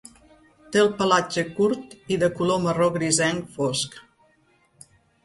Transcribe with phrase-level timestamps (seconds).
[0.75, 3.99] Té el pelatge curt i de color marró grisenc fosc.